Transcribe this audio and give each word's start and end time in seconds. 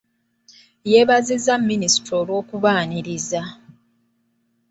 Yeebazizza 0.91 1.53
Minisita 1.67 2.13
olw’okubaaniriza. 2.21 3.41